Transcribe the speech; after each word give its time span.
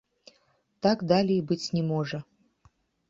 Так 0.87 0.97
далей 1.13 1.39
быць 1.51 1.61
не 1.79 1.83
можа. 1.91 2.23